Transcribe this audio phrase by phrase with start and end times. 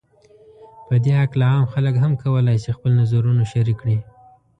[0.87, 3.97] په دې هکله عام خلک هم کولای شي خپل نظرونو شریک کړي